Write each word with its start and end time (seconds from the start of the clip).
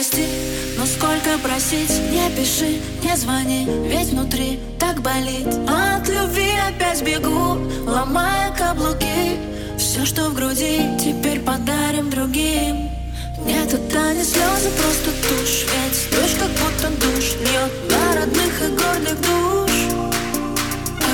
Прости, 0.00 0.24
но 0.78 0.86
сколько 0.86 1.36
просить? 1.42 1.90
Не 2.10 2.30
пиши, 2.34 2.80
не 3.04 3.14
звони, 3.18 3.66
ведь 3.86 4.08
внутри 4.08 4.58
так 4.78 5.02
болит. 5.02 5.46
От 5.68 6.08
любви 6.08 6.52
опять 6.66 7.02
бегу, 7.02 7.58
ломая 7.86 8.50
каблуки. 8.56 9.36
Все, 9.76 10.06
что 10.06 10.30
в 10.30 10.34
груди, 10.34 10.88
теперь 10.98 11.40
подарим 11.40 12.08
другим. 12.08 12.88
Нет, 13.44 13.74
это 13.74 14.14
не 14.14 14.24
слезы, 14.24 14.70
просто 14.70 15.10
тушь 15.20 15.66
Ведь 15.68 16.10
дождь 16.12 16.38
как 16.38 16.48
будто 16.48 16.88
душ. 16.98 17.34
Льет 17.42 17.70
на 17.90 18.20
родных 18.20 18.62
и 18.62 18.68
гордых 18.68 19.20
душ. 19.20 19.72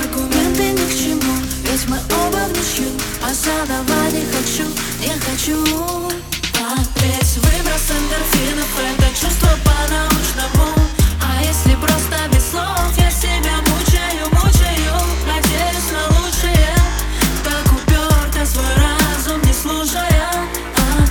Аргументы 0.01 0.63
ни 0.63 0.89
к 0.89 0.97
чему, 0.97 1.35
ведь 1.69 1.89
мы 1.89 1.97
оба 2.25 2.39
в 2.47 2.51
ничью. 2.51 2.89
А 3.21 3.33
задавать 3.33 4.13
не 4.13 4.23
хочу, 4.31 4.63
не 5.01 5.11
хочу 5.19 6.06
картинах. 8.17 8.67
Это 8.89 9.09
чувство 9.09 9.49
по-научному. 9.63 10.73
А 11.21 11.41
если 11.41 11.75
просто 11.75 12.17
без 12.33 12.51
слов 12.51 12.91
Я 12.97 13.11
себя 13.11 13.57
мучаю, 13.69 14.25
мучаю. 14.31 14.95
Надеюсь 15.27 15.91
на 15.91 16.03
лучшее. 16.17 16.73
Так 17.43 17.65
уперто 17.71 18.45
свой 18.45 18.73
разум 18.75 19.41
не 19.43 19.53
слушая. 19.53 20.29
А 20.77 21.05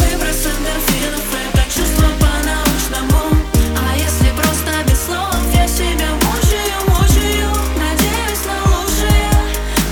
выброс 0.00 0.46
эндорфинов 0.50 1.28
Это 1.44 1.62
чувство 1.74 2.08
по-научному. 2.18 3.36
А 3.78 3.96
если 3.96 4.30
просто 4.32 4.72
без 4.88 5.00
слов 5.06 5.36
Я 5.54 5.66
себя 5.68 6.10
мучаю, 6.24 6.78
мучаю. 6.88 7.50
Надеюсь 7.76 8.44
на 8.46 8.58
лучшее. 8.70 9.30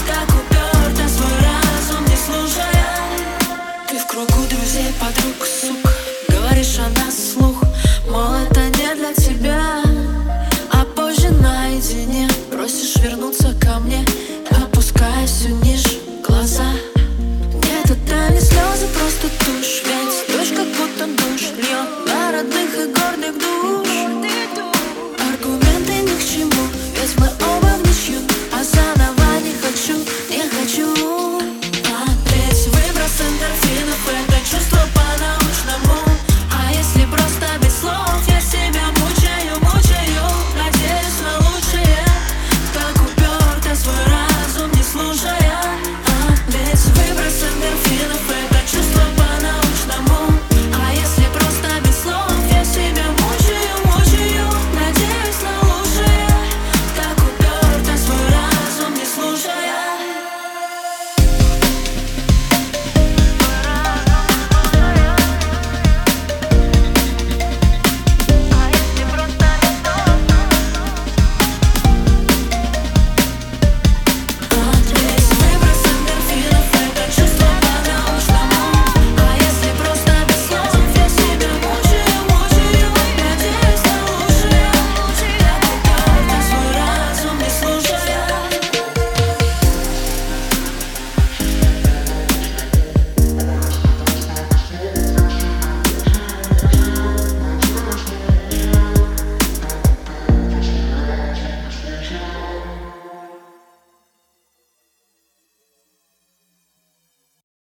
Так 0.06 0.28
уперто 0.28 1.08
свой 1.08 1.36
разум 1.46 2.04
не 2.06 2.16
слушая. 2.16 2.86
Ты 3.88 3.98
в 3.98 4.06
кругу 4.06 4.46
друзей, 4.48 4.92
подруг 5.00 5.47